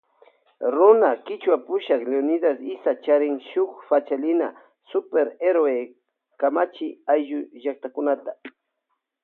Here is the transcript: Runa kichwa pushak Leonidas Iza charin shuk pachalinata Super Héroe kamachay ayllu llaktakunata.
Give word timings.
Runa 0.73 1.09
kichwa 1.25 1.55
pushak 1.65 2.01
Leonidas 2.11 2.59
Iza 2.73 2.91
charin 3.05 3.35
shuk 3.49 3.71
pachalinata 3.87 4.59
Super 4.91 5.25
Héroe 5.41 5.79
kamachay 6.39 6.91
ayllu 7.13 7.39
llaktakunata. 7.61 8.31